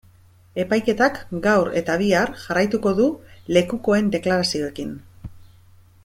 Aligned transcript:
Epaiketak 0.61 1.17
gaur 1.43 1.67
eta 1.81 1.97
bihar 2.03 2.31
jarraituko 2.45 2.93
du 3.01 3.05
lekukoen 3.57 4.09
deklarazioekin. 4.19 4.97